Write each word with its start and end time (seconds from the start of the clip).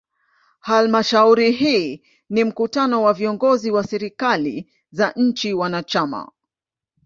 Halmashauri 0.59 1.51
hii 1.51 2.01
ni 2.29 2.43
mkutano 2.43 3.03
wa 3.03 3.13
viongozi 3.13 3.71
wa 3.71 3.83
serikali 3.83 4.71
za 4.91 5.13
nchi 5.15 5.53
wanachama. 5.53 6.31